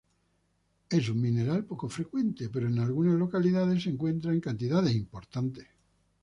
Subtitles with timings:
[0.89, 5.67] Es un mineral poco frecuente, pero en algunas localidades se encuentra en cantidades importantes.